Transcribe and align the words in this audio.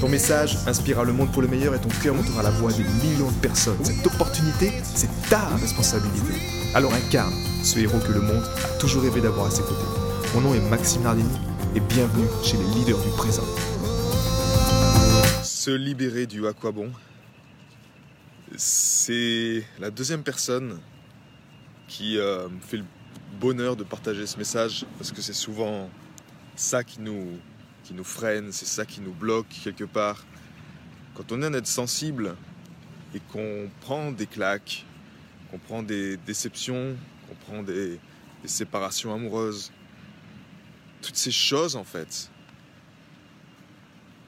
Ton 0.00 0.10
message 0.10 0.58
inspirera 0.66 1.04
le 1.04 1.14
monde 1.14 1.32
pour 1.32 1.40
le 1.40 1.48
meilleur 1.48 1.74
et 1.74 1.80
ton 1.80 1.88
cœur 2.02 2.14
montera 2.14 2.42
la 2.42 2.50
voix 2.50 2.70
des 2.70 2.84
millions 2.84 3.30
de 3.30 3.40
personnes. 3.40 3.82
Cette 3.82 4.06
opportunité, 4.06 4.70
c'est 4.82 5.08
ta 5.30 5.46
responsabilité. 5.56 6.34
Alors 6.74 6.92
incarne 6.92 7.32
ce 7.64 7.78
héros 7.78 7.98
que 8.00 8.12
le 8.12 8.20
monde 8.20 8.44
a 8.62 8.78
toujours 8.78 9.02
rêvé 9.02 9.22
d'avoir 9.22 9.46
à 9.46 9.50
ses 9.50 9.62
côtés. 9.62 9.86
Mon 10.34 10.42
nom 10.42 10.54
est 10.54 10.60
Maxime 10.68 11.02
Nardini 11.02 11.38
et 11.74 11.80
bienvenue 11.80 12.26
chez 12.44 12.58
les 12.58 12.64
leaders 12.74 13.02
du 13.02 13.08
présent. 13.16 13.44
Se 15.42 15.70
libérer 15.70 16.26
du 16.26 16.46
à 16.46 16.52
quoi 16.52 16.72
bon 16.72 16.92
C'est 18.54 19.64
la 19.78 19.90
deuxième 19.90 20.22
personne 20.22 20.78
qui 21.88 22.18
euh, 22.18 22.48
fait 22.60 22.76
le 22.76 22.84
bonheur 23.40 23.76
de 23.76 23.84
partager 23.84 24.26
ce 24.26 24.36
message 24.36 24.84
parce 24.98 25.10
que 25.10 25.22
c'est 25.22 25.32
souvent 25.32 25.88
ça 26.54 26.84
qui 26.84 27.00
nous 27.00 27.38
qui 27.86 27.94
nous 27.94 28.04
freine, 28.04 28.50
c'est 28.50 28.66
ça 28.66 28.84
qui 28.84 29.00
nous 29.00 29.12
bloque 29.12 29.46
quelque 29.62 29.84
part. 29.84 30.24
Quand 31.14 31.30
on 31.30 31.40
est 31.40 31.46
un 31.46 31.54
être 31.54 31.68
sensible 31.68 32.34
et 33.14 33.20
qu'on 33.20 33.70
prend 33.80 34.10
des 34.10 34.26
claques, 34.26 34.84
qu'on 35.50 35.58
prend 35.58 35.84
des 35.84 36.16
déceptions, 36.16 36.96
qu'on 37.28 37.34
prend 37.46 37.62
des, 37.62 38.00
séparations 38.44 39.12
amoureuses, 39.12 39.72
toutes 41.02 41.16
ces 41.16 41.32
choses 41.32 41.74
en 41.74 41.82
fait 41.82 42.30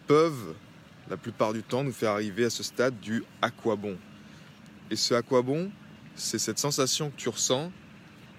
peuvent 0.08 0.54
la 1.08 1.16
plupart 1.16 1.52
du 1.52 1.62
temps 1.62 1.84
nous 1.84 1.92
faire 1.92 2.10
arriver 2.10 2.44
à 2.44 2.50
ce 2.50 2.64
stade 2.64 2.98
du 2.98 3.22
à 3.42 3.50
quoi 3.50 3.76
bon. 3.76 3.96
Et 4.90 4.96
ce 4.96 5.14
à 5.14 5.22
quoi 5.22 5.42
bon, 5.42 5.70
c'est 6.16 6.38
cette 6.38 6.58
sensation 6.58 7.10
que 7.10 7.16
tu 7.16 7.28
ressens 7.28 7.70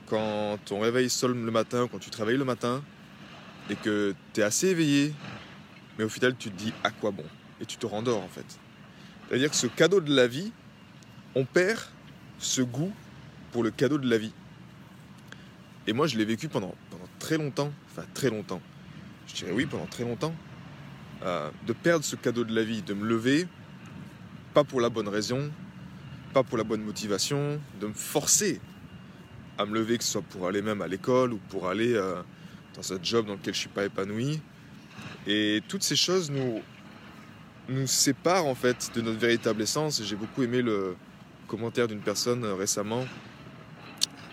quand 0.08 0.58
ton 0.66 0.82
réveil 0.82 1.10
sonne 1.10 1.46
le 1.46 1.52
matin, 1.52 1.88
quand 1.90 2.00
tu 2.00 2.10
travailles 2.10 2.38
le 2.38 2.44
matin, 2.44 2.84
et 3.70 3.76
que 3.76 4.16
tu 4.34 4.42
es 4.42 4.44
assez 4.44 4.68
éveillé, 4.68 5.14
mais 5.98 6.04
au 6.04 6.10
final 6.10 6.36
tu 6.38 6.50
te 6.50 6.58
dis 6.58 6.74
à 6.84 6.92
quoi 6.92 7.12
bon? 7.12 7.26
Et 7.62 7.66
tu 7.66 7.78
te 7.78 7.86
rendors 7.86 8.22
en 8.22 8.28
fait. 8.28 8.46
C'est-à-dire 9.28 9.50
que 9.50 9.56
ce 9.56 9.68
cadeau 9.68 10.02
de 10.02 10.14
la 10.14 10.28
vie, 10.28 10.52
on 11.36 11.46
perd 11.46 11.80
ce 12.40 12.62
goût 12.62 12.92
pour 13.52 13.64
le 13.64 13.72
cadeau 13.72 13.98
de 13.98 14.10
la 14.10 14.18
vie. 14.18 14.34
Et 15.88 15.94
moi 15.94 16.08
je 16.08 16.18
l'ai 16.18 16.26
vécu 16.26 16.48
pendant, 16.48 16.74
pendant 16.90 17.08
très 17.20 17.38
longtemps, 17.38 17.72
enfin 17.92 18.06
très 18.14 18.30
longtemps, 18.30 18.62
je 19.28 19.36
dirais 19.36 19.52
oui 19.52 19.66
pendant 19.66 19.86
très 19.86 20.04
longtemps, 20.04 20.34
euh, 21.24 21.50
de 21.68 21.74
perdre 21.74 22.06
ce 22.06 22.16
cadeau 22.16 22.44
de 22.44 22.56
la 22.56 22.64
vie, 22.64 22.82
de 22.82 22.94
me 22.94 23.06
lever, 23.06 23.48
pas 24.54 24.64
pour 24.64 24.82
la 24.82 24.90
bonne 24.90 25.08
raison, 25.08 25.52
pas 26.34 26.44
pour 26.44 26.58
la 26.58 26.64
bonne 26.64 26.82
motivation, 26.82 27.60
de 27.80 27.88
me 27.88 27.94
forcer 27.94 28.62
à 29.58 29.66
me 29.66 29.74
lever, 29.74 29.98
que 29.98 30.04
ce 30.04 30.12
soit 30.12 30.22
pour 30.22 30.48
aller 30.48 30.62
même 30.62 30.82
à 30.82 30.88
l'école 30.88 31.34
ou 31.34 31.40
pour 31.50 31.68
aller... 31.68 31.94
Euh, 31.94 32.22
dans 32.80 32.94
un 32.94 33.00
job 33.04 33.26
dans 33.26 33.34
lequel 33.34 33.54
je 33.54 33.60
suis 33.60 33.70
pas 33.70 33.86
épanoui. 33.86 34.40
Et 35.28 35.62
toutes 35.68 35.84
ces 35.84 35.96
choses 35.96 36.32
nous, 36.32 36.62
nous 37.68 37.88
séparent 37.88 38.46
en 38.46 38.56
fait 38.56 38.92
de 38.96 39.02
notre 39.02 39.20
véritable 39.20 39.62
essence. 39.62 40.02
J'ai 40.04 40.16
beaucoup 40.16 40.44
aimé 40.44 40.62
le 40.62 40.96
commentaire 41.48 41.88
d'une 41.88 42.00
personne 42.00 42.46
récemment 42.46 43.06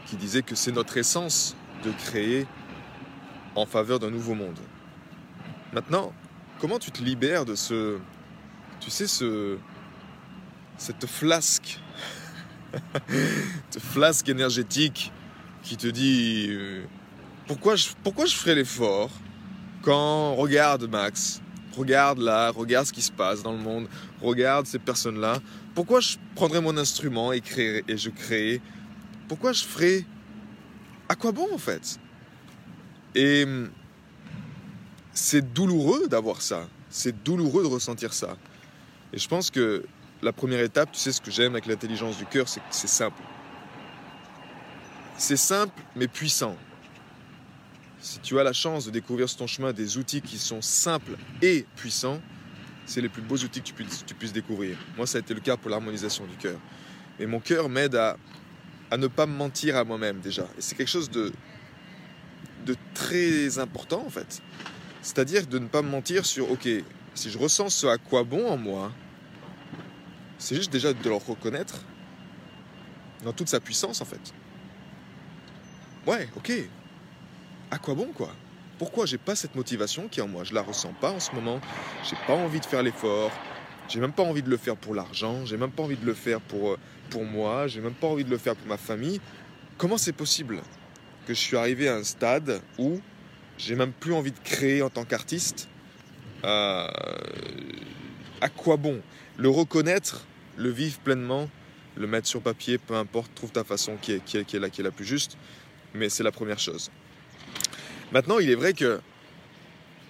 qui 0.06 0.16
disait 0.16 0.42
que 0.42 0.54
c'est 0.54 0.70
notre 0.70 0.96
essence 0.96 1.56
de 1.84 1.90
créer 1.90 2.46
en 3.56 3.66
faveur 3.66 3.98
d'un 3.98 4.10
nouveau 4.10 4.34
monde. 4.34 4.58
Maintenant, 5.72 6.12
comment 6.60 6.78
tu 6.78 6.92
te 6.92 7.02
libères 7.02 7.44
de 7.44 7.56
ce, 7.56 7.98
tu 8.78 8.90
sais, 8.90 9.08
ce, 9.08 9.58
cette 10.76 11.06
flasque, 11.06 11.80
cette 13.70 13.82
flasque 13.82 14.28
énergétique 14.28 15.10
qui 15.64 15.76
te 15.76 15.88
dit 15.88 16.46
euh, 16.50 16.84
pourquoi 17.46 17.76
je, 17.76 17.88
pourquoi 18.02 18.26
je 18.26 18.34
ferais 18.34 18.54
l'effort 18.54 19.10
quand, 19.82 20.34
regarde 20.34 20.90
Max, 20.90 21.40
regarde 21.76 22.18
là, 22.18 22.50
regarde 22.50 22.86
ce 22.86 22.92
qui 22.92 23.02
se 23.02 23.12
passe 23.12 23.42
dans 23.42 23.52
le 23.52 23.58
monde, 23.58 23.88
regarde 24.20 24.66
ces 24.66 24.78
personnes-là, 24.78 25.40
pourquoi 25.74 26.00
je 26.00 26.16
prendrais 26.34 26.60
mon 26.60 26.76
instrument 26.76 27.32
et, 27.32 27.42
et 27.86 27.96
je 27.96 28.10
crée 28.10 28.60
Pourquoi 29.28 29.52
je 29.52 29.64
ferais... 29.64 30.04
À 31.08 31.14
quoi 31.14 31.30
bon 31.30 31.46
en 31.52 31.58
fait? 31.58 32.00
Et 33.14 33.44
hum, 33.44 33.70
c'est 35.12 35.52
douloureux 35.52 36.08
d'avoir 36.08 36.42
ça, 36.42 36.66
c'est 36.90 37.22
douloureux 37.22 37.62
de 37.62 37.68
ressentir 37.68 38.12
ça. 38.12 38.36
Et 39.12 39.18
je 39.18 39.28
pense 39.28 39.50
que 39.50 39.84
la 40.20 40.32
première 40.32 40.60
étape, 40.60 40.90
tu 40.90 40.98
sais 40.98 41.12
ce 41.12 41.20
que 41.20 41.30
j'aime 41.30 41.52
avec 41.52 41.66
l'intelligence 41.66 42.18
du 42.18 42.26
cœur, 42.26 42.48
c'est 42.48 42.60
que 42.60 42.66
c'est 42.70 42.88
simple. 42.88 43.22
C'est 45.16 45.36
simple 45.36 45.80
mais 45.94 46.08
puissant 46.08 46.56
si 48.00 48.18
tu 48.20 48.38
as 48.38 48.44
la 48.44 48.52
chance 48.52 48.86
de 48.86 48.90
découvrir 48.90 49.28
sur 49.28 49.38
ton 49.38 49.46
chemin 49.46 49.72
des 49.72 49.98
outils 49.98 50.20
qui 50.20 50.38
sont 50.38 50.62
simples 50.62 51.16
et 51.42 51.66
puissants, 51.76 52.20
c'est 52.84 53.00
les 53.00 53.08
plus 53.08 53.22
beaux 53.22 53.36
outils 53.36 53.60
que 53.60 53.66
tu 53.66 53.74
puisses, 54.14 54.32
découvrir. 54.32 54.76
Moi, 54.96 55.06
ça 55.06 55.18
a 55.18 55.20
été 55.20 55.34
le 55.34 55.40
cas 55.40 55.56
pour 55.56 55.70
l'harmonisation 55.70 56.24
du 56.26 56.36
cœur. 56.36 56.58
Et 57.18 57.26
mon 57.26 57.40
cœur 57.40 57.68
m'aide 57.68 57.96
à, 57.96 58.16
ne 58.96 59.06
pas 59.08 59.26
me 59.26 59.34
mentir 59.34 59.76
à 59.76 59.84
moi-même 59.84 60.20
déjà. 60.20 60.44
Et 60.56 60.60
c'est 60.60 60.76
quelque 60.76 60.90
chose 60.90 61.10
de, 61.10 61.32
de 62.64 62.76
très 62.94 63.58
important 63.58 64.04
en 64.06 64.10
fait. 64.10 64.40
C'est-à-dire 65.02 65.46
de 65.46 65.58
ne 65.58 65.66
pas 65.66 65.82
me 65.82 65.88
mentir 65.88 66.24
sur, 66.24 66.50
ok, 66.50 66.68
si 67.14 67.30
je 67.30 67.38
ressens 67.38 67.70
ce 67.70 67.86
à 67.86 67.98
quoi 67.98 68.22
bon 68.22 68.46
en 68.48 68.56
moi, 68.56 68.92
c'est 70.38 70.54
juste 70.54 70.72
déjà 70.72 70.92
de 70.92 71.08
le 71.08 71.14
reconnaître 71.14 71.82
dans 73.24 73.32
toute 73.32 73.48
sa 73.48 73.60
puissance 73.60 74.00
en 74.00 74.04
fait. 74.04 74.34
Ouais, 76.06 76.28
ok, 76.36 76.52
à 77.70 77.78
quoi 77.78 77.94
bon 77.94 78.08
quoi? 78.14 78.32
Pourquoi 78.78 79.06
j'ai 79.06 79.18
pas 79.18 79.34
cette 79.34 79.54
motivation 79.54 80.08
qui 80.08 80.20
est 80.20 80.22
en 80.22 80.28
moi? 80.28 80.44
Je 80.44 80.52
la 80.52 80.62
ressens 80.62 80.92
pas 81.00 81.10
en 81.10 81.20
ce 81.20 81.32
moment. 81.32 81.60
J'ai 82.08 82.16
pas 82.26 82.34
envie 82.34 82.60
de 82.60 82.66
faire 82.66 82.82
l'effort. 82.82 83.30
J'ai 83.88 84.00
même 84.00 84.12
pas 84.12 84.22
envie 84.22 84.42
de 84.42 84.50
le 84.50 84.56
faire 84.56 84.76
pour 84.76 84.94
l'argent. 84.94 85.46
J'ai 85.46 85.56
même 85.56 85.70
pas 85.70 85.82
envie 85.82 85.96
de 85.96 86.04
le 86.04 86.14
faire 86.14 86.40
pour, 86.40 86.72
euh, 86.72 86.78
pour 87.08 87.24
moi. 87.24 87.68
J'ai 87.68 87.80
même 87.80 87.94
pas 87.94 88.06
envie 88.06 88.24
de 88.24 88.30
le 88.30 88.38
faire 88.38 88.54
pour 88.54 88.66
ma 88.68 88.76
famille. 88.76 89.20
Comment 89.78 89.96
c'est 89.96 90.12
possible 90.12 90.60
que 91.26 91.32
je 91.32 91.40
suis 91.40 91.56
arrivé 91.56 91.88
à 91.88 91.96
un 91.96 92.04
stade 92.04 92.60
où 92.78 93.00
j'ai 93.56 93.76
même 93.76 93.92
plus 93.92 94.12
envie 94.12 94.32
de 94.32 94.38
créer 94.44 94.82
en 94.82 94.90
tant 94.90 95.04
qu'artiste? 95.04 95.68
Euh, 96.44 96.86
À 98.42 98.50
quoi 98.50 98.76
bon? 98.76 99.00
Le 99.38 99.48
reconnaître, 99.48 100.26
le 100.56 100.68
vivre 100.68 100.98
pleinement, 100.98 101.48
le 101.96 102.06
mettre 102.06 102.28
sur 102.28 102.42
papier, 102.42 102.76
peu 102.76 102.94
importe, 102.94 103.34
trouve 103.34 103.52
ta 103.52 103.64
façon 103.64 103.96
qui 103.96 104.12
est, 104.12 104.24
qui 104.24 104.36
est, 104.36 104.58
la, 104.58 104.68
qui 104.68 104.82
est 104.82 104.84
la 104.84 104.90
plus 104.90 105.06
juste. 105.06 105.38
Mais 105.94 106.10
c'est 106.10 106.22
la 106.22 106.32
première 106.32 106.58
chose. 106.58 106.90
Maintenant, 108.12 108.38
il 108.38 108.50
est 108.50 108.54
vrai 108.54 108.72
que 108.72 109.00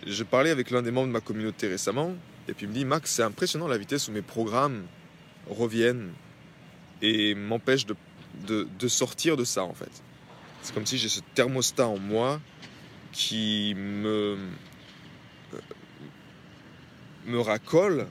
je 0.07 0.23
parlais 0.23 0.51
avec 0.51 0.71
l'un 0.71 0.83
des 0.83 0.91
membres 0.91 1.09
de 1.09 1.13
ma 1.13 1.21
communauté 1.21 1.67
récemment, 1.67 2.15
et 2.47 2.53
puis 2.53 2.67
il 2.67 2.69
me 2.69 2.75
dit 2.75 2.85
Max, 2.85 3.11
c'est 3.11 3.23
impressionnant 3.23 3.69
la 3.69 3.79
vitesse 3.79 4.09
où 4.09 4.13
mes 4.13 4.23
programmes 4.23 4.85
reviennent 5.49 6.13
et 7.01 7.35
m'empêchent 7.35 7.87
de, 7.87 8.89
sortir 8.89 9.37
de 9.37 9.45
ça 9.45 9.65
en 9.65 9.73
fait. 9.73 9.91
C'est 10.63 10.75
comme 10.75 10.87
si 10.87 10.99
j'ai 10.99 11.09
ce 11.09 11.21
thermostat 11.35 11.87
en 11.87 11.99
moi 11.99 12.41
qui 13.13 13.75
me, 13.77 14.37
euh, 15.55 15.59
me 17.27 17.41
racole 17.41 18.07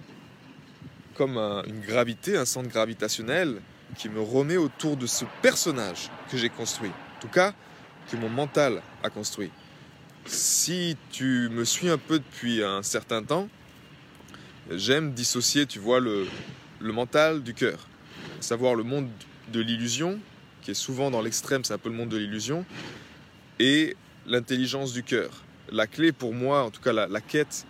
comme 1.14 1.38
une 1.38 1.82
gravité, 1.82 2.38
un 2.38 2.46
centre 2.46 2.70
gravitationnel 2.70 3.62
qui 3.98 4.10
me 4.10 4.20
remet 4.20 4.58
autour 4.58 4.98
de 4.98 5.06
ce 5.06 5.26
personnage 5.42 6.10
que 6.32 6.38
j'ai 6.38 6.50
construit. 6.50 6.90
En 6.90 7.22
tout 7.22 7.28
cas, 7.28 7.54
que 8.10 8.18
mon 8.18 8.30
mental 8.30 8.82
a 9.04 9.10
construit 9.10 9.52
si 10.26 10.98
tu 11.12 11.50
me 11.50 11.64
suis 11.64 11.90
un 11.90 11.98
peu 11.98 12.20
depuis 12.20 12.64
un 12.64 12.84
certain 12.84 13.24
temps, 13.24 13.48
j'aime 14.72 15.14
dissocier, 15.14 15.66
tu 15.66 15.80
vois, 15.80 16.00
le, 16.00 16.28
mental 16.82 17.44
du 17.44 17.54
cœur. 17.54 17.88
Savoir 18.40 18.76
le 18.76 18.84
monde 18.84 19.10
de 19.52 19.60
l'illusion, 19.60 20.20
qui 20.62 20.72
est 20.72 20.76
souvent 20.76 21.12
dans 21.12 21.22
l'extrême, 21.22 21.64
c'est 21.64 21.74
un 21.74 21.78
peu 21.78 21.90
le 21.90 21.96
monde 21.96 22.10
de 22.10 22.18
l'illusion, 22.18 22.66
et 23.60 23.96
l'intelligence 24.26 24.94
du 24.94 25.04
cœur. 25.04 25.44
La 25.72 25.88
clé 25.88 26.12
pour 26.12 26.34
moi, 26.34 26.64
en 26.64 26.72
tout 26.72 26.82
cas 26.82 26.94
la, 26.94 27.08
la 27.08 27.22
quête 27.22 27.66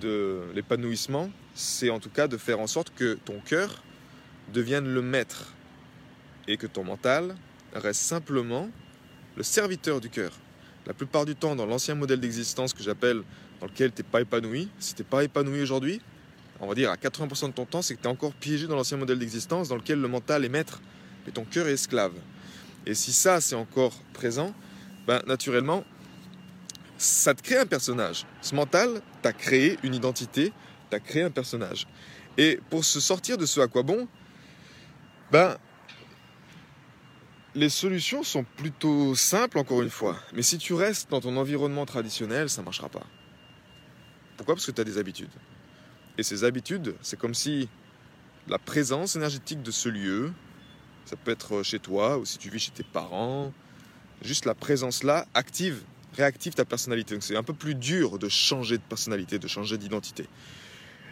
de 0.00 0.42
l'épanouissement, 0.54 1.30
c'est 1.54 1.90
en 1.90 2.00
tout 2.00 2.10
cas 2.10 2.28
de 2.28 2.36
faire 2.36 2.60
en 2.60 2.66
sorte 2.66 2.92
que 2.94 3.14
ton 3.24 3.40
cœur 3.40 3.82
devienne 4.52 4.92
le 4.92 5.02
maître 5.02 5.54
et 6.48 6.56
que 6.56 6.66
ton 6.66 6.84
mental 6.84 7.36
reste 7.74 8.02
simplement 8.02 8.68
le 9.36 9.42
serviteur 9.42 10.00
du 10.00 10.10
cœur 10.10 10.32
la 10.86 10.94
plupart 10.94 11.24
du 11.24 11.34
temps, 11.34 11.56
dans 11.56 11.66
l'ancien 11.66 11.94
modèle 11.94 12.20
d'existence 12.20 12.72
que 12.72 12.82
j'appelle, 12.82 13.22
dans 13.60 13.66
lequel 13.66 13.92
tu 13.92 14.02
n'es 14.02 14.08
pas 14.08 14.20
épanoui, 14.20 14.68
si 14.78 14.94
tu 14.94 15.02
n'es 15.02 15.08
pas 15.08 15.24
épanoui 15.24 15.62
aujourd'hui, 15.62 16.00
on 16.60 16.66
va 16.66 16.74
dire 16.74 16.90
à 16.90 16.96
80% 16.96 17.48
de 17.48 17.52
ton 17.52 17.64
temps, 17.64 17.82
c'est 17.82 17.94
que 17.94 18.00
tu 18.00 18.08
es 18.08 18.10
encore 18.10 18.32
piégé 18.32 18.66
dans 18.66 18.76
l'ancien 18.76 18.96
modèle 18.96 19.18
d'existence 19.18 19.68
dans 19.68 19.76
lequel 19.76 20.00
le 20.00 20.08
mental 20.08 20.44
est 20.44 20.48
maître 20.48 20.80
et 21.26 21.30
ton 21.30 21.44
cœur 21.44 21.66
est 21.66 21.72
esclave. 21.72 22.12
Et 22.86 22.94
si 22.94 23.12
ça, 23.12 23.40
c'est 23.40 23.54
encore 23.54 23.94
présent, 24.12 24.54
ben, 25.06 25.22
naturellement, 25.26 25.84
ça 26.98 27.34
te 27.34 27.42
crée 27.42 27.58
un 27.58 27.66
personnage. 27.66 28.26
Ce 28.40 28.54
mental 28.54 29.00
t'a 29.22 29.32
créé 29.32 29.78
une 29.82 29.94
identité, 29.94 30.52
t'a 30.90 31.00
créé 31.00 31.22
un 31.22 31.30
personnage. 31.30 31.86
Et 32.36 32.60
pour 32.70 32.84
se 32.84 33.00
sortir 33.00 33.38
de 33.38 33.46
ce 33.46 33.60
à 33.60 33.68
quoi 33.68 33.82
bon, 33.82 34.06
ben, 35.30 35.56
les 37.54 37.68
solutions 37.68 38.22
sont 38.22 38.44
plutôt 38.56 39.14
simples, 39.14 39.58
encore 39.58 39.82
une 39.82 39.90
fois. 39.90 40.18
Mais 40.34 40.42
si 40.42 40.58
tu 40.58 40.74
restes 40.74 41.10
dans 41.10 41.20
ton 41.20 41.36
environnement 41.36 41.86
traditionnel, 41.86 42.50
ça 42.50 42.62
ne 42.62 42.64
marchera 42.64 42.88
pas. 42.88 43.06
Pourquoi? 44.36 44.54
Parce 44.56 44.66
que 44.66 44.72
tu 44.72 44.80
as 44.80 44.84
des 44.84 44.98
habitudes. 44.98 45.30
Et 46.18 46.22
ces 46.22 46.44
habitudes, 46.44 46.94
c'est 47.00 47.18
comme 47.18 47.34
si 47.34 47.68
la 48.48 48.58
présence 48.58 49.16
énergétique 49.16 49.62
de 49.62 49.70
ce 49.70 49.88
lieu, 49.88 50.32
ça 51.04 51.16
peut 51.16 51.30
être 51.30 51.62
chez 51.62 51.78
toi 51.78 52.18
ou 52.18 52.24
si 52.24 52.38
tu 52.38 52.50
vis 52.50 52.58
chez 52.58 52.72
tes 52.72 52.82
parents, 52.82 53.52
juste 54.22 54.44
la 54.44 54.54
présence 54.54 55.02
là 55.02 55.26
active, 55.34 55.82
réactive 56.16 56.54
ta 56.54 56.64
personnalité. 56.64 57.14
Donc 57.14 57.22
c'est 57.22 57.36
un 57.36 57.42
peu 57.42 57.54
plus 57.54 57.74
dur 57.74 58.18
de 58.18 58.28
changer 58.28 58.78
de 58.78 58.82
personnalité, 58.82 59.38
de 59.38 59.48
changer 59.48 59.78
d'identité. 59.78 60.28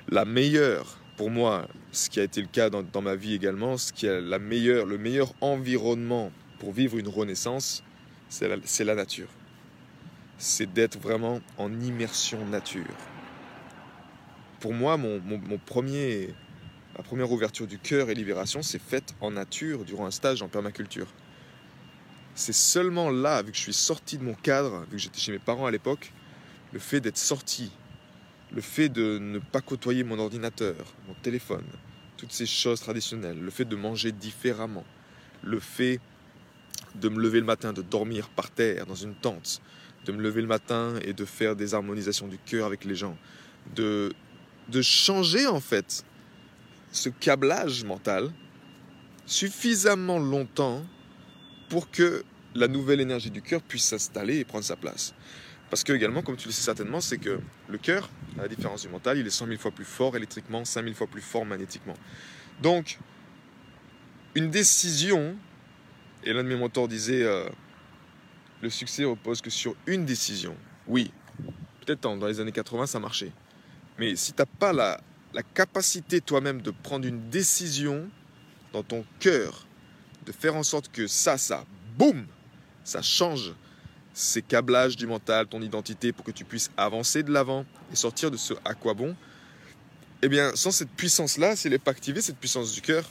La 0.09 0.25
meilleure, 0.25 0.99
pour 1.17 1.31
moi, 1.31 1.69
ce 1.93 2.11
qui 2.11 2.21
a 2.21 2.23
été 2.23 2.41
le 2.41 2.49
cas 2.49 2.71
dans, 2.71 3.03
ma 3.03 3.15
vie 3.15 3.35
également, 3.35 3.77
ce 3.77 3.93
qui 3.93 4.07
est 4.07 4.21
la 4.21 4.39
meilleure, 4.39 4.87
le 4.87 4.99
meilleur 4.99 5.33
environnement 5.41 6.33
pour 6.59 6.73
vivre 6.73 6.99
une 6.99 7.09
renaissance, 7.09 7.83
c'est 8.29 8.49
la, 8.49 8.95
nature. 8.95 9.29
C'est 10.39 10.73
d'être 10.73 10.99
vraiment 10.99 11.41
en 11.59 11.81
immersion 11.81 12.45
nature 12.47 12.87
pour 14.63 14.73
moi, 14.73 14.97
mon, 14.97 15.21
premier, 15.67 16.33
ma 16.97 17.03
première 17.03 17.33
ouverture 17.33 17.67
du 17.67 17.81
cœur 17.81 18.11
et 18.11 18.15
libération 18.15 18.63
s'est 18.63 18.79
faite 18.79 19.13
en 19.21 19.33
nature 19.33 19.85
durant 19.85 20.07
un 20.07 20.13
stage 20.13 20.41
en 20.41 20.47
permaculture. 20.47 21.09
C'est 22.37 22.55
seulement 22.55 23.11
là, 23.11 23.43
vu 23.43 23.51
que 23.51 23.57
je 23.57 23.63
suis 23.63 23.73
sorti 23.73 24.19
de 24.19 24.23
mon 24.23 24.35
cadre, 24.35 24.83
vu 24.83 24.93
que 24.93 24.99
j'étais 24.99 25.19
chez 25.19 25.33
mes 25.33 25.41
parents 25.41 25.67
à 25.67 25.73
l'époque, 25.73 26.13
le 26.73 26.79
fait 26.79 27.01
d'être 27.01 27.19
sorti, 27.19 27.73
le 28.55 28.61
fait 28.61 28.89
de 28.89 29.19
ne 29.19 29.39
pas 29.39 29.61
côtoyer 29.61 30.05
mon 30.05 30.19
ordinateur, 30.19 30.77
mon 31.09 31.15
téléphone, 31.15 31.65
toutes 32.17 32.33
ces 32.33 32.47
choses 32.47 32.81
traditionnelles, 32.81 33.41
le 33.41 33.51
fait 33.51 33.65
de 33.65 33.77
manger 33.77 34.13
différemment, 34.13 34.85
le 35.43 35.59
fait 35.59 36.01
de 36.95 37.09
me 37.09 37.21
lever 37.21 37.41
le 37.41 37.47
matin, 37.47 37.73
de 37.73 37.83
dormir 37.83 38.29
par 38.29 38.51
terre 38.51 38.87
dans 38.87 38.95
une 38.95 39.15
tente, 39.15 39.63
de 40.05 40.13
me 40.13 40.21
lever 40.21 40.43
le 40.43 40.47
matin 40.47 40.95
et 41.03 41.13
de 41.13 41.25
faire 41.25 41.57
des 41.57 41.75
harmonisations 41.75 42.29
du 42.29 42.39
cœur 42.39 42.67
avec 42.67 42.85
les 42.85 42.95
gens, 42.95 43.17
de 43.75 44.13
de 44.69 44.83
changer 44.83 45.47
en 45.47 45.61
fait 45.61 46.05
ce 46.93 47.09
câblage 47.09 47.85
mental 47.85 48.31
suffisamment 49.27 50.19
longtemps 50.19 50.85
pour 51.69 51.91
que 51.91 52.25
la 52.55 52.69
nouvelle 52.69 53.01
énergie 53.01 53.31
du 53.31 53.43
cœur 53.43 53.63
puisse 53.63 53.85
s'installer 53.85 54.39
et 54.39 54.45
prendre 54.45 54.65
sa 54.65 54.77
place. 54.77 55.15
Parce 55.73 55.85
que 55.85 55.95
également, 55.95 56.21
comme 56.21 56.37
tu 56.37 56.49
le 56.49 56.53
sais 56.53 56.61
certainement, 56.61 57.01
c'est 57.01 57.17
que 57.17 57.41
le 57.67 57.79
cœur, 57.79 58.11
à 58.39 58.43
la 58.43 58.49
différence 58.49 58.83
du 58.83 58.91
mental, 58.91 59.17
il 59.17 59.27
est 59.27 59.31
100 59.31 59.47
000 59.47 59.59
fois 59.59 59.71
plus 59.71 59.87
fort 59.87 60.15
électriquement, 60.15 60.67
5 60.67 60.85
000 60.85 60.95
fois 60.95 61.07
plus 61.07 61.23
fort 61.23 61.47
magnétiquement. 61.47 61.95
Donc, 62.61 62.99
une 64.35 64.51
décision, 64.51 65.35
et 66.25 66.35
l'un 66.35 66.45
de 66.45 66.49
mes 66.51 66.57
mentors 66.57 66.89
disait, 66.89 67.23
euh, 67.23 67.49
le 68.61 68.69
succès 68.69 69.05
repose 69.05 69.41
que 69.41 69.49
sur 69.49 69.75
une 69.87 70.05
décision. 70.05 70.59
Oui, 70.87 71.11
peut-être 71.81 72.03
dans 72.03 72.27
les 72.27 72.39
années 72.39 72.53
80, 72.53 72.85
ça 72.85 73.01
marchait. 73.01 73.33
Mais 73.99 74.15
si 74.15 74.35
tu 74.35 74.43
n'as 74.43 74.45
pas 74.45 74.75
la, 74.75 75.01
capacité 75.55 76.21
toi-même 76.21 76.61
de 76.61 76.71
prendre 76.71 77.09
une 77.09 77.31
décision 77.31 78.11
dans 78.75 78.83
ton 78.83 79.07
cœur, 79.21 79.67
de 80.27 80.33
faire 80.33 80.55
en 80.55 80.65
sorte 80.65 80.93
que 80.93 81.07
ça, 81.07 81.39
ça, 81.39 81.65
boum, 81.97 82.27
ça 82.85 83.01
change 83.01 83.55
ces 84.15 84.43
câblages 84.43 84.97
du 84.97 85.07
mental, 85.07 85.47
ton 85.47 85.63
identité, 85.63 86.13
pour 86.13 86.25
que 86.25 86.31
tu 86.31 86.45
puisses 86.45 86.71
avancer 86.77 87.23
de 87.23 87.33
l'avant 87.33 87.65
et 87.93 87.97
sortir 87.97 88.31
de 88.31 88.37
ce 88.37 88.55
à 88.65 88.75
quoi 88.75 88.95
bon, 88.95 89.17
eh 90.23 90.29
bien, 90.29 90.55
sans 90.55 90.71
cette 90.71 90.91
puissance-là, 90.91 91.57
si 91.57 91.67
elle 91.67 91.73
n'est 91.73 91.79
pas 91.79 91.91
activée, 91.91 92.21
cette 92.21 92.39
puissance 92.39 92.73
du 92.73 92.81
cœur, 92.81 93.05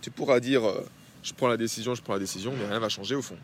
tu 0.00 0.10
pourras 0.10 0.40
dire 0.40 0.66
euh, 0.66 0.86
je 1.22 1.34
prends 1.34 1.48
la 1.48 1.56
décision, 1.56 1.94
je 1.94 2.02
prends 2.02 2.14
la 2.14 2.18
décision, 2.18 2.54
mais 2.56 2.66
rien 2.66 2.78
va 2.78 2.88
changer 2.88 3.14
au 3.14 3.22
fond. 3.22 3.36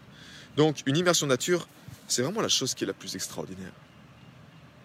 Donc, 0.56 0.82
une 0.86 0.96
immersion 0.96 1.26
nature, 1.26 1.68
c'est 2.06 2.22
vraiment 2.22 2.40
la 2.40 2.48
chose 2.48 2.74
qui 2.74 2.84
est 2.84 2.86
la 2.86 2.92
plus 2.92 3.14
extraordinaire. 3.14 3.72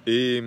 Et 0.07 0.41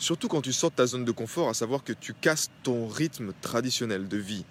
Surtout 0.00 0.28
quand 0.28 0.40
tu 0.40 0.54
sors 0.54 0.70
de 0.70 0.76
ta 0.76 0.86
zone 0.86 1.04
de 1.04 1.12
confort, 1.12 1.50
à 1.50 1.54
savoir 1.54 1.84
que 1.84 1.92
tu 1.92 2.14
casses 2.14 2.50
ton 2.62 2.88
rythme 2.88 3.34
traditionnel 3.42 4.08
de 4.08 4.16
vie. 4.16 4.46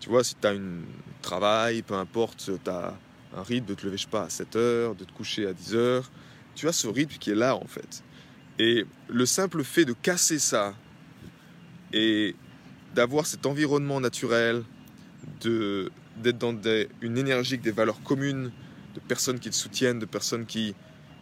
Tu 0.00 0.08
vois, 0.08 0.24
si 0.24 0.34
tu 0.34 0.46
as 0.46 0.52
un 0.52 0.80
travail, 1.20 1.82
peu 1.82 1.92
importe, 1.92 2.50
tu 2.64 2.70
as 2.70 2.94
un 3.36 3.42
rythme 3.42 3.66
de 3.66 3.74
te 3.74 3.84
lever, 3.84 3.96
je 3.96 4.02
sais 4.02 4.10
pas, 4.10 4.24
à 4.24 4.30
7 4.30 4.56
heures, 4.56 4.94
de 4.94 5.04
te 5.04 5.12
coucher 5.12 5.46
à 5.46 5.52
10 5.52 5.74
heures, 5.74 6.10
tu 6.54 6.68
as 6.68 6.72
ce 6.72 6.86
rythme 6.86 7.16
qui 7.18 7.30
est 7.30 7.34
là 7.34 7.56
en 7.56 7.66
fait. 7.66 8.02
Et 8.58 8.86
le 9.08 9.26
simple 9.26 9.64
fait 9.64 9.84
de 9.84 9.92
casser 9.92 10.38
ça 10.38 10.74
et 11.92 12.36
d'avoir 12.94 13.26
cet 13.26 13.46
environnement 13.46 14.00
naturel, 14.00 14.62
d'être 15.40 16.38
dans 16.38 16.56
une 17.00 17.18
énergie, 17.18 17.58
des 17.58 17.70
valeurs 17.70 18.02
communes, 18.02 18.52
de 18.94 19.00
personnes 19.00 19.38
qui 19.38 19.50
te 19.50 19.54
soutiennent, 19.54 19.98
de 19.98 20.06
personnes 20.06 20.44
qui, 20.44 20.74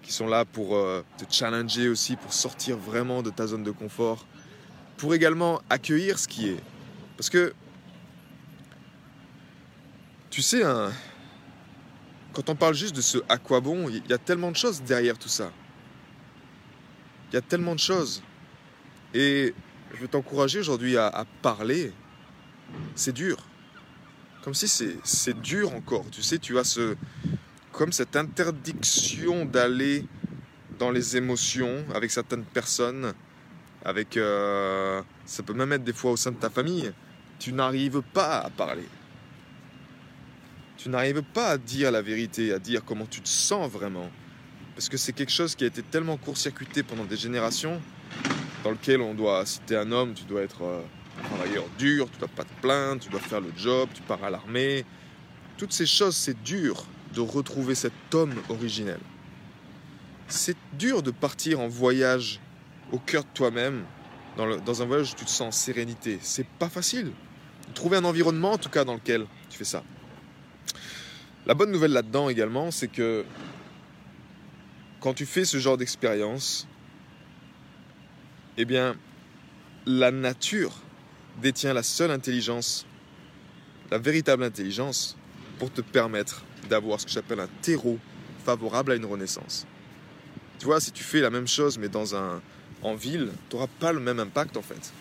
qui 0.03 0.13
sont 0.13 0.27
là 0.27 0.45
pour 0.45 0.77
euh, 0.77 1.03
te 1.19 1.25
challenger 1.33 1.89
aussi, 1.89 2.17
pour 2.17 2.33
sortir 2.33 2.77
vraiment 2.77 3.23
de 3.23 3.31
ta 3.31 3.47
zone 3.47 3.63
de 3.63 3.71
confort, 3.71 4.27
pour 4.97 5.15
également 5.15 5.63
accueillir 5.71 6.19
ce 6.19 6.27
qui 6.27 6.49
est. 6.49 6.61
Parce 7.17 7.31
que, 7.31 7.55
tu 10.31 10.43
sais, 10.43 10.65
hein, 10.65 10.91
quand 12.33 12.49
on 12.49 12.55
parle 12.55 12.75
juste 12.75 12.95
de 12.95 13.01
ce 13.01 13.19
à 13.29 13.39
quoi 13.39 13.61
bon, 13.61 13.89
il 13.89 14.07
y 14.09 14.13
a 14.13 14.19
tellement 14.19 14.51
de 14.51 14.57
choses 14.57 14.83
derrière 14.83 15.19
tout 15.19 15.29
ça. 15.29 15.51
Il 17.31 17.35
y 17.35 17.39
a 17.39 17.43
tellement 17.43 17.75
de 17.75 17.81
choses. 17.81 18.23
Et 19.15 19.55
je 19.95 20.01
veux 20.01 20.09
t'encourager 20.09 20.59
aujourd'hui 20.59 20.97
à, 20.97 21.25
parler. 21.43 21.93
C'est 22.95 23.13
dur. 23.13 23.37
Comme 24.43 24.55
si 24.55 24.69
c'est 24.69 25.41
dur 25.41 25.75
encore. 25.75 26.05
Tu 26.11 26.23
sais, 26.23 26.39
tu 26.39 26.59
as 26.59 26.65
ce, 26.65 26.97
comme 27.73 27.93
cette 27.93 28.17
interdiction 28.17 29.45
d'aller 29.45 30.07
dans 30.79 30.91
les 30.91 31.17
émotions 31.17 31.85
avec 31.95 32.11
certaines 32.11 32.45
personnes, 32.45 33.13
avec 33.85 34.17
euh, 34.17 35.03
ça 35.27 35.43
peut 35.43 35.53
même 35.53 35.73
être 35.73 35.85
des 35.85 35.93
fois 35.93 36.13
au 36.13 36.17
sein 36.17 36.31
de 36.31 36.37
ta 36.37 36.51
famille, 36.51 36.93
tu 37.39 37.53
n'arrives 37.53 38.03
pas 38.15 38.39
à 38.39 38.51
parler. 38.51 38.87
Tu 40.83 40.89
n'arrives 40.89 41.23
pas 41.23 41.49
à 41.49 41.59
dire 41.59 41.91
la 41.91 42.01
vérité, 42.01 42.55
à 42.55 42.59
dire 42.59 42.83
comment 42.83 43.05
tu 43.05 43.21
te 43.21 43.29
sens 43.29 43.71
vraiment. 43.71 44.11
Parce 44.75 44.89
que 44.89 44.97
c'est 44.97 45.13
quelque 45.13 45.33
chose 45.33 45.55
qui 45.55 45.65
a 45.65 45.67
été 45.67 45.83
tellement 45.83 46.17
court-circuité 46.17 46.83
pendant 46.83 47.05
des 47.05 47.19
générations, 47.19 47.83
dans 48.65 48.71
lequel 48.71 49.03
on 49.03 49.13
doit, 49.13 49.45
si 49.45 49.61
tu 49.67 49.75
es 49.75 49.77
un 49.77 49.93
homme, 49.93 50.15
tu 50.15 50.25
dois 50.25 50.41
être 50.41 50.63
euh, 50.63 50.81
travailleur 51.23 51.65
dur, 51.77 52.09
tu 52.11 52.19
dois 52.19 52.29
pas 52.29 52.45
te 52.45 52.63
plaindre, 52.63 53.03
tu 53.03 53.11
dois 53.11 53.21
faire 53.21 53.43
le 53.43 53.53
job, 53.55 53.91
tu 53.93 54.01
pars 54.01 54.25
à 54.25 54.31
l'armée. 54.31 54.87
Toutes 55.59 55.75
ces 55.75 55.85
choses, 55.85 56.17
c'est 56.17 56.43
dur 56.43 56.87
de 57.13 57.21
retrouver 57.21 57.75
cet 57.75 58.15
homme 58.15 58.33
originel. 58.49 59.01
C'est 60.29 60.57
dur 60.79 61.03
de 61.03 61.11
partir 61.11 61.61
en 61.61 61.69
voyage 61.69 62.41
au 62.91 62.99
cœur 62.99 63.25
de 63.25 63.31
toi-même, 63.35 63.85
dans, 64.39 64.83
un 64.83 64.87
voyage 64.87 65.13
où 65.13 65.17
tu 65.17 65.27
te 65.27 65.31
sens 65.31 65.49
en 65.49 65.53
sérénité. 65.53 66.19
C'est 66.23 66.47
pas 66.47 66.71
facile. 66.71 67.13
Trouver 67.75 67.99
un 67.99 68.05
environnement, 68.05 68.53
en 68.53 68.59
tout 68.59 68.71
cas, 68.71 68.87
dans 68.87 68.95
lequel 68.95 69.27
tu 69.51 69.59
fais 69.59 69.65
ça. 69.65 69.85
La 71.47 71.55
bonne 71.55 71.71
nouvelle 71.71 71.93
là-dedans 71.93 72.29
également, 72.29 72.71
c'est 72.71 72.89
que 72.89 73.25
quand 75.01 75.15
tu 75.15 75.27
fais 75.27 75.45
ce 75.45 75.59
genre 75.59 75.79
d'expérience, 75.79 76.69
eh 78.59 78.65
bien, 78.65 78.95
la 79.87 80.11
nature 80.11 80.75
détient 81.41 81.73
la 81.73 81.83
seule 81.83 82.11
intelligence, 82.11 82.87
la 83.91 83.99
véritable 83.99 84.45
intelligence, 84.45 85.17
pour 85.59 85.73
te 85.73 85.81
permettre 85.81 86.45
d'avoir 86.69 87.01
ce 87.01 87.07
que 87.07 87.13
j'appelle 87.13 87.41
un 87.41 87.49
terreau 87.63 87.99
favorable 88.45 88.93
à 88.93 88.95
une 88.95 89.05
renaissance. 89.07 89.67
Tu 90.59 90.67
vois, 90.67 90.81
si 90.81 90.93
tu 90.93 91.03
fais 91.03 91.21
la 91.21 91.31
même 91.31 91.49
chose 91.49 91.79
mais 91.79 91.89
dans 91.89 92.15
un, 92.15 92.43
en 92.83 92.95
ville, 92.95 93.31
tu 93.49 93.57
n'auras 93.57 93.69
pas 93.79 93.93
le 93.93 94.01
même 94.01 94.21
impact 94.21 94.57
en 94.57 94.63
fait. 94.63 94.93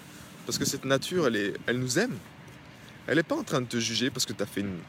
Parce 0.46 0.58
que 0.58 0.65
cette 0.65 0.86
nature, 0.86 1.27
elle, 1.27 1.36
est, 1.36 1.53
elle 1.67 1.79
nous 1.79 2.00
aime. 2.00 2.17
Elle 3.08 3.17
n'est 3.17 3.24
pas 3.24 3.36
en 3.36 3.43
train 3.43 3.62
de 3.62 3.67
te 3.67 3.77
juger 3.77 4.10
parce 4.10 4.25
que 4.25 4.34
tu 4.34 4.41
as, 4.43 4.46
fait 4.46 4.62
une, 4.62 4.79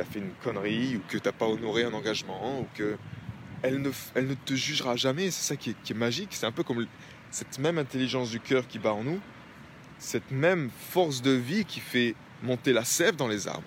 as 0.00 0.04
fait 0.04 0.18
une 0.18 0.32
connerie 0.42 0.96
ou 0.96 1.02
que 1.08 1.18
tu 1.18 1.28
n'as 1.28 1.32
pas 1.32 1.46
honoré 1.46 1.84
un 1.84 1.92
engagement 1.92 2.60
ou 2.60 2.66
que 2.74 2.96
elle 3.62 3.82
ne, 3.82 3.90
elle 4.14 4.26
ne 4.26 4.34
te 4.34 4.54
jugera 4.54 4.96
jamais. 4.96 5.30
C'est 5.30 5.46
ça 5.46 5.56
qui 5.56 5.70
est, 5.70 5.82
qui 5.82 5.92
est 5.92 5.96
magique. 5.96 6.30
C'est 6.32 6.46
un 6.46 6.52
peu 6.52 6.62
comme 6.62 6.86
cette 7.30 7.58
même 7.58 7.78
intelligence 7.78 8.30
du 8.30 8.40
cœur 8.40 8.66
qui 8.66 8.78
bat 8.78 8.92
en 8.92 9.04
nous, 9.04 9.20
cette 9.98 10.30
même 10.30 10.70
force 10.90 11.20
de 11.22 11.32
vie 11.32 11.64
qui 11.64 11.80
fait 11.80 12.14
monter 12.42 12.72
la 12.72 12.84
sève 12.84 13.16
dans 13.16 13.28
les 13.28 13.46
arbres 13.46 13.62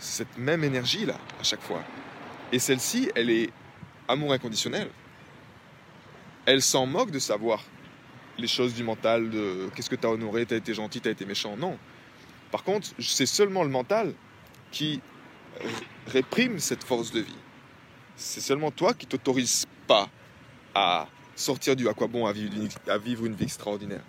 cette 0.00 0.38
même 0.38 0.64
énergie-là 0.64 1.16
à 1.38 1.44
chaque 1.44 1.60
fois. 1.60 1.82
Et 2.52 2.58
celle-ci, 2.58 3.10
elle 3.14 3.30
est 3.30 3.50
amour 4.08 4.32
inconditionnel. 4.32 4.88
Elle 6.46 6.62
s'en 6.62 6.86
moque 6.86 7.10
de 7.10 7.18
savoir 7.18 7.62
les 8.38 8.48
choses 8.48 8.74
du 8.74 8.82
mental, 8.82 9.30
de 9.30 9.68
qu'est-ce 9.74 9.90
que 9.90 9.96
tu 9.96 10.06
as 10.06 10.10
honoré, 10.10 10.46
tu 10.46 10.54
as 10.54 10.56
été 10.56 10.74
gentil, 10.74 11.00
tu 11.00 11.08
as 11.08 11.12
été 11.12 11.26
méchant. 11.26 11.56
Non. 11.56 11.78
Par 12.50 12.64
contre, 12.64 12.88
c'est 12.98 13.26
seulement 13.26 13.62
le 13.62 13.68
mental 13.68 14.14
qui 14.72 15.00
réprime 16.06 16.58
cette 16.58 16.84
force 16.84 17.12
de 17.12 17.20
vie. 17.20 17.34
C'est 18.16 18.40
seulement 18.40 18.70
toi 18.70 18.94
qui 18.94 19.06
t'autorise 19.06 19.66
pas 19.86 20.08
à 20.74 21.08
sortir 21.34 21.74
du 21.76 21.88
à 21.88 21.94
quoi 21.94 22.06
bon 22.06 22.26
à 22.26 22.32
vivre, 22.32 23.24
une 23.24 23.34
vie 23.34 23.44
extraordinaire. 23.44 24.04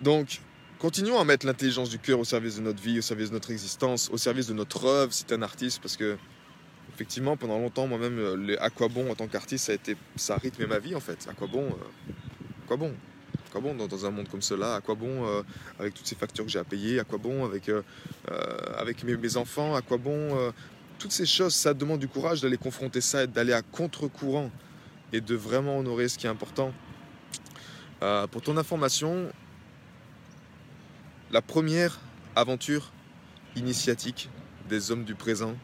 Donc, 0.00 0.40
continuons 0.78 1.18
à 1.18 1.24
mettre 1.24 1.46
l'intelligence 1.46 1.88
du 1.88 1.98
cœur 1.98 2.20
au 2.20 2.24
service 2.24 2.56
de 2.56 2.62
notre 2.62 2.82
vie, 2.82 2.98
au 2.98 3.02
service 3.02 3.30
de 3.30 3.34
notre 3.34 3.50
existence, 3.50 4.08
au 4.10 4.18
service 4.18 4.46
de 4.46 4.54
notre 4.54 4.84
œuvre 4.84 5.12
si 5.12 5.24
tu 5.24 5.32
es 5.32 5.36
un 5.36 5.42
artiste, 5.42 5.80
parce 5.80 5.96
que 5.96 6.16
effectivement, 6.94 7.36
pendant 7.36 7.58
longtemps, 7.58 7.86
moi-même, 7.86 8.18
euh, 8.18 8.56
à 8.60 8.70
quoi 8.70 8.88
bon 8.88 9.10
en 9.10 9.14
tant 9.14 9.26
qu'artiste, 9.26 9.66
ça 9.66 9.72
a 9.72 9.74
été, 9.74 9.96
ça 10.16 10.36
rythmé 10.36 10.66
ma 10.66 10.78
vie 10.78 10.94
en 10.94 11.00
fait. 11.00 11.26
À 11.28 11.34
quoi 11.34 11.46
bon, 11.46 11.64
euh, 11.64 12.12
à 12.64 12.66
quoi 12.66 12.76
bon, 12.76 12.94
quoi 13.60 13.72
bon 13.72 13.86
dans, 13.86 14.04
un 14.06 14.10
monde 14.10 14.28
comme 14.28 14.42
cela 14.42 14.74
À 14.74 14.80
quoi 14.80 14.94
bon 14.94 15.26
euh, 15.26 15.42
avec 15.78 15.94
toutes 15.94 16.06
ces 16.06 16.14
factures 16.14 16.44
que 16.44 16.50
j'ai 16.50 16.58
à 16.58 16.64
payer 16.64 17.00
À 17.00 17.04
quoi 17.04 17.18
bon 17.18 17.44
avec 17.44 17.70
avec 18.76 19.02
mes, 19.04 19.16
mes, 19.16 19.36
enfants 19.36 19.74
À 19.74 19.82
quoi 19.82 19.96
bon 19.96 20.52
Toutes 20.98 21.12
ces 21.12 21.26
choses, 21.26 21.54
ça 21.54 21.72
demande 21.72 22.00
du 22.00 22.08
courage 22.08 22.42
d'aller 22.42 22.58
confronter 22.58 23.00
ça, 23.00 23.24
et 23.24 23.26
d'aller 23.26 23.52
à 23.52 23.62
contre-courant 23.62 24.50
et 25.12 25.20
de 25.20 25.34
vraiment 25.34 25.78
honorer 25.78 26.08
ce 26.08 26.18
qui 26.18 26.26
est 26.26 26.30
important. 26.30 26.72
pour 28.30 28.42
ton 28.42 28.56
information, 28.58 29.32
la 31.30 31.40
première 31.40 31.98
aventure 32.34 32.92
initiatique 33.56 34.28
des 34.68 34.90
hommes 34.90 35.04
du 35.04 35.14
présent 35.14 35.56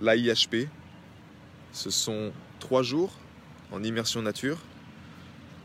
l'AIHP. 0.00 0.68
Ce 1.72 1.90
sont 1.90 2.32
trois 2.58 2.82
jours 2.82 3.12
en 3.70 3.82
immersion 3.82 4.20
nature 4.22 4.58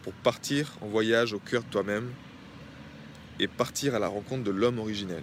pour 0.08 0.14
partir 0.14 0.72
en 0.80 0.88
voyage 0.88 1.34
au 1.34 1.40
cœur 1.40 1.64
de 1.64 1.68
toi-même 1.68 2.10
et 3.42 3.50
partir 3.50 3.94
à 3.94 4.00
la 4.00 4.08
rencontre 4.08 4.42
de 4.46 4.52
l'homme 4.52 4.80
originel. 4.80 5.22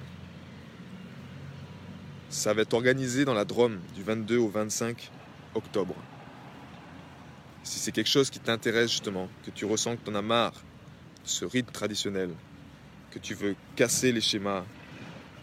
Ça 2.28 2.52
va 2.52 2.60
être 2.60 2.74
organisé 2.74 3.24
dans 3.24 3.32
la 3.32 3.46
Drôme 3.46 3.80
du 3.94 4.02
22 4.02 4.36
au 4.36 4.50
25 4.50 5.10
octobre. 5.54 5.94
Si 7.62 7.78
c'est 7.78 7.92
quelque 7.92 8.10
chose 8.10 8.28
qui 8.28 8.40
t'intéresse 8.40 8.90
justement, 8.90 9.30
que 9.46 9.50
tu 9.50 9.64
ressens 9.64 9.96
que 9.96 10.04
tu 10.04 10.10
en 10.10 10.16
as 10.16 10.20
marre 10.20 10.52
ce 11.24 11.46
rythme 11.46 11.72
traditionnel, 11.72 12.28
que 13.10 13.18
tu 13.18 13.32
veux 13.32 13.56
casser 13.76 14.12
les 14.12 14.20
schémas, 14.20 14.64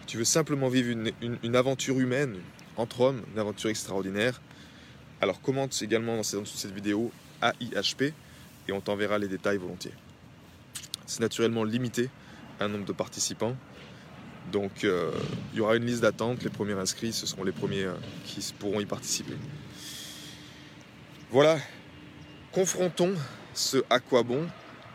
que 0.02 0.06
tu 0.06 0.18
veux 0.18 0.24
simplement 0.24 0.68
vivre 0.68 0.92
une, 0.92 1.12
une 1.42 1.56
aventure 1.56 2.00
humaine, 2.00 2.38
entre 2.78 3.02
hommes, 3.02 3.24
une 3.34 3.40
aventure 3.40 3.72
extraordinaire. 3.72 4.40
Alors 5.20 5.42
commente 5.42 5.82
également 5.82 6.18
dans 6.18 6.22
cette 6.22 6.76
vidéo 6.76 7.12
AIHP 7.42 8.14
et 8.72 8.74
on 8.74 8.82
t'enverra 8.82 9.20
les 9.20 9.28
détails 9.28 9.58
volontiers. 9.58 9.94
C'est 11.06 11.20
naturellement 11.20 11.64
limité 11.64 12.10
un 12.60 12.70
nombre 12.70 12.86
de 12.86 12.94
participants. 12.94 13.56
Donc 14.52 14.84
euh, 14.84 15.12
il 15.52 15.60
y 15.60 15.62
aura 15.62 15.76
une 15.76 15.86
liste 15.86 16.02
d'attente. 16.02 16.42
Les 16.44 16.50
premiers 16.50 16.74
inscrits, 16.74 17.14
ce 17.14 17.28
seront 17.28 17.44
les 17.44 17.52
premiers 17.52 17.84
euh, 17.84 17.94
qui 18.26 18.42
pourront 18.58 18.80
y 18.80 18.86
participer. 18.86 19.36
Voilà, 21.32 21.58
confrontons 22.52 23.14
ce 23.54 23.84
à 23.90 24.00
quoi 24.00 24.24
bon 24.24 24.48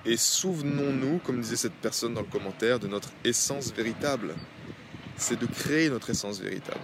et 0.09 0.17
souvenons-nous, 0.17 1.19
comme 1.19 1.41
disait 1.41 1.57
cette 1.57 1.75
personne 1.75 2.15
dans 2.15 2.21
le 2.21 2.29
commentaire, 2.29 2.79
de 2.79 2.87
notre 2.87 3.11
essence 3.25 3.73
véritable. 3.73 4.35
C'est 5.17 5.39
de 5.39 5.47
créer 5.47 5.91
notre 5.91 6.11
essence 6.11 6.41
véritable. 6.41 6.81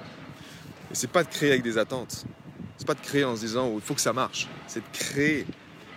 Et 0.91 0.95
c'est 0.95 1.11
pas 1.11 1.23
de 1.23 1.29
créer 1.29 1.53
avec 1.53 1.63
des 1.63 1.79
attentes. 1.79 2.25
C'est 2.77 2.87
pas 2.87 2.95
de 2.95 3.01
créer 3.01 3.23
en 3.23 3.37
se 3.37 3.43
disant 3.43 3.69
oh, 3.69 3.75
il 3.77 3.81
faut 3.81 3.95
que 3.95 4.01
ça 4.01 4.13
marche. 4.13 4.49
C'est 4.67 4.81
de 4.81 4.93
créer, 4.93 5.47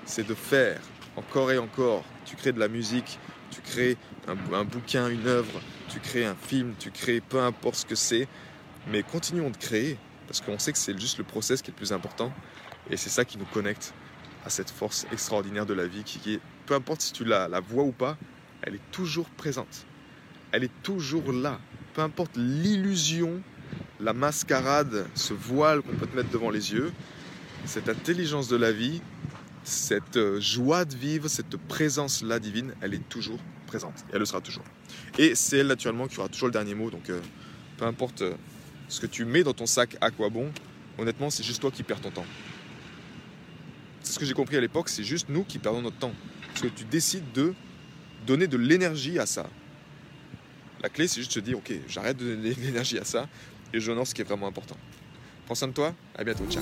c'est 0.05 0.25
de 0.25 0.33
faire 0.33 0.79
encore 1.15 1.51
et 1.51 1.57
encore. 1.57 2.03
Tu 2.25 2.35
crées 2.35 2.51
de 2.51 2.59
la 2.59 2.67
musique, 2.67 3.19
tu 3.51 3.61
crées 3.61 3.97
un, 4.27 4.63
bouquin, 4.63 5.09
une 5.09 5.27
œuvre, 5.27 5.61
tu 5.89 5.99
crées 5.99 6.25
un 6.25 6.35
film, 6.35 6.73
tu 6.79 6.91
crées 6.91 7.21
peu 7.21 7.41
importe 7.41 7.75
ce 7.75 7.85
que 7.85 7.95
c'est. 7.95 8.27
Mais 8.91 9.03
continuons 9.03 9.49
de 9.49 9.57
créer 9.57 9.97
parce 10.27 10.41
qu'on 10.41 10.59
sait 10.59 10.71
que 10.71 10.77
c'est 10.77 10.99
juste 10.99 11.17
le 11.17 11.23
process 11.23 11.61
qui 11.61 11.69
est 11.69 11.73
le 11.73 11.77
plus 11.77 11.93
important. 11.93 12.31
Et 12.89 12.97
c'est 12.97 13.09
ça 13.09 13.25
qui 13.25 13.37
nous 13.37 13.45
connecte 13.45 13.93
à 14.45 14.49
cette 14.49 14.69
force 14.69 15.07
extraordinaire 15.11 15.65
de 15.65 15.73
la 15.73 15.87
vie 15.87 16.03
qui 16.03 16.35
est, 16.35 16.39
peu 16.65 16.75
importe 16.75 17.01
si 17.01 17.13
tu 17.13 17.25
la, 17.25 17.47
la 17.47 17.59
vois 17.59 17.83
ou 17.83 17.91
pas, 17.91 18.17
elle 18.61 18.75
est 18.75 18.91
toujours 18.91 19.29
présente. 19.29 19.85
Elle 20.51 20.63
est 20.63 20.83
toujours 20.83 21.31
là. 21.31 21.59
Peu 21.93 22.01
importe 22.01 22.35
l'illusion 22.35 23.41
la 23.99 24.13
mascarade, 24.13 25.07
ce 25.15 25.33
voile 25.33 25.81
qu'on 25.81 25.93
peut 25.93 26.07
te 26.07 26.15
mettre 26.15 26.29
devant 26.29 26.49
les 26.49 26.73
yeux, 26.73 26.91
cette 27.65 27.89
intelligence 27.89 28.47
de 28.47 28.57
la 28.57 28.71
vie, 28.71 29.01
cette 29.65 30.17
euh, 30.17 30.39
joie 30.39 30.85
de 30.85 30.95
vivre, 30.95 31.27
cette 31.27 31.57
présence-là 31.57 32.39
divine, 32.39 32.73
elle 32.81 32.93
est 32.93 33.09
toujours 33.09 33.39
présente. 33.65 34.05
Elle 34.13 34.19
le 34.19 34.25
sera 34.25 34.39
toujours. 34.39 34.63
Et 35.17 35.35
c'est 35.35 35.57
elle 35.57 35.67
naturellement 35.67 36.07
qui 36.07 36.19
aura 36.19 36.29
toujours 36.29 36.47
le 36.47 36.53
dernier 36.53 36.75
mot. 36.75 36.89
Donc 36.89 37.09
euh, 37.09 37.19
peu 37.77 37.85
importe 37.85 38.21
euh, 38.21 38.35
ce 38.87 39.01
que 39.01 39.07
tu 39.07 39.25
mets 39.25 39.43
dans 39.43 39.53
ton 39.53 39.65
sac 39.65 39.97
à 40.01 40.11
quoi 40.11 40.29
bon, 40.29 40.51
honnêtement, 40.97 41.29
c'est 41.29 41.43
juste 41.43 41.61
toi 41.61 41.71
qui 41.71 41.83
perds 41.83 42.01
ton 42.01 42.11
temps. 42.11 42.25
C'est 44.03 44.13
ce 44.13 44.19
que 44.19 44.25
j'ai 44.25 44.33
compris 44.33 44.55
à 44.55 44.61
l'époque, 44.61 44.87
c'est 44.87 45.03
juste 45.03 45.29
nous 45.29 45.43
qui 45.43 45.57
perdons 45.57 45.81
notre 45.81 45.97
temps. 45.97 46.13
Parce 46.47 46.61
que 46.61 46.67
tu 46.67 46.85
décides 46.85 47.31
de 47.33 47.53
donner 48.27 48.47
de 48.47 48.57
l'énergie 48.57 49.17
à 49.17 49.25
ça. 49.25 49.49
La 50.83 50.89
clé, 50.89 51.07
c'est 51.07 51.19
juste 51.21 51.35
de 51.35 51.39
te 51.41 51.45
dire, 51.45 51.57
ok, 51.57 51.73
j'arrête 51.87 52.17
de 52.17 52.35
donner 52.35 52.53
de 52.53 52.61
l'énergie 52.61 52.99
à 52.99 53.03
ça 53.03 53.27
et 53.73 53.79
j'honore 53.79 54.05
ce 54.05 54.13
qui 54.13 54.21
est 54.21 54.25
vraiment 54.25 54.47
important. 54.47 54.77
Prends 55.45 55.55
soin 55.55 55.69
de 55.69 55.73
toi, 55.73 55.95
à 56.15 56.23
bientôt, 56.23 56.45
ciao. 56.49 56.61